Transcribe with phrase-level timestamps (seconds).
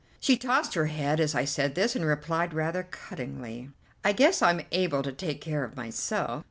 [0.19, 3.69] She tossed her head as I said this, and replied rather cuttingly:
[4.03, 6.39] "I guess I'm able to take care of myself."